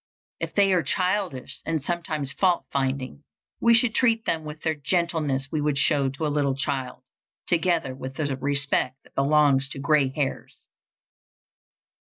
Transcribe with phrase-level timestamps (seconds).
[0.39, 3.23] If they are childish and sometimes fault finding,
[3.59, 7.03] we should treat them with the gentleness we would show to a little child,
[7.45, 10.57] together with the respect that belongs to gray hairs.